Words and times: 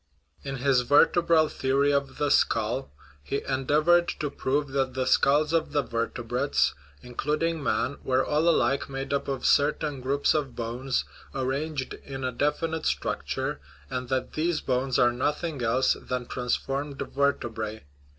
In 0.43 0.55
his 0.55 0.81
vertebral 0.81 1.47
theory 1.47 1.93
of 1.93 2.17
the 2.17 2.31
skull 2.31 2.89
he 3.21 3.43
endeavored 3.47 4.07
to 4.19 4.31
prove 4.31 4.69
that 4.69 4.95
the 4.95 5.05
skulls 5.05 5.53
of 5.53 5.73
the 5.73 5.83
vertebrates 5.83 6.73
including 7.03 7.61
man 7.61 7.99
were 8.03 8.25
all 8.25 8.49
alike 8.49 8.89
made 8.89 9.13
up 9.13 9.27
of 9.27 9.45
certain 9.45 10.01
groups 10.01 10.33
of 10.33 10.55
bones, 10.55 11.05
arranged 11.35 11.93
in 11.93 12.23
a 12.23 12.31
definite 12.31 12.87
structure, 12.87 13.59
and 13.91 14.09
that 14.09 14.33
these 14.33 14.59
bones 14.59 14.97
are 14.97 15.11
nothing 15.11 15.61
else 15.61 15.93
than 15.93 16.25
transformed 16.25 16.99
ver 16.99 17.33
tebrae. 17.33 17.83